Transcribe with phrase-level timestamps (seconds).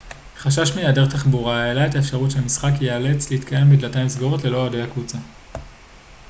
[0.37, 5.17] חשש מהיעדר תחבורה העלה את האפשרות שהמשחק ייאלץ להתקיים בדלתיים סגורות ללא אוהדי הקבוצה